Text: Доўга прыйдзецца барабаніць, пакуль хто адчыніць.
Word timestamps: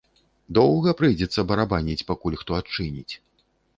Доўга 0.57 0.93
прыйдзецца 1.01 1.45
барабаніць, 1.51 2.07
пакуль 2.11 2.39
хто 2.41 2.51
адчыніць. 2.61 3.13